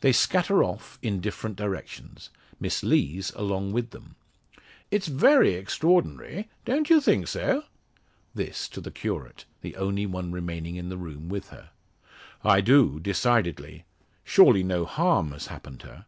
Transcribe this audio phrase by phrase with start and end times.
[0.00, 2.30] They scatter off in different directions,
[2.60, 4.14] Miss Lees along with them.
[4.92, 6.48] "It's very extraordinary.
[6.64, 7.64] Don't you think so?"
[8.32, 11.70] This to the curate, the only one remaining in the room with her.
[12.44, 13.84] "I do, decidedly.
[14.22, 16.04] Surely no harm has happened her.